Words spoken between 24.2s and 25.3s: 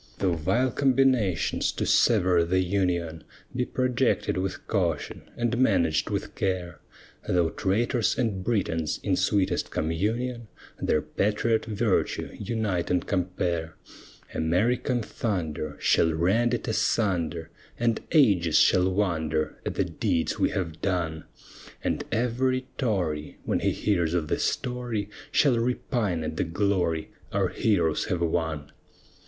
the story,